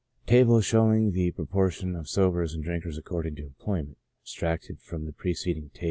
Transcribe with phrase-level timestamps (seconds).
[0.25, 5.13] Table showing the proportion of Sobers and Drinkers accord ing to Employments, {^Abstracted from the
[5.13, 5.79] preceding Table.)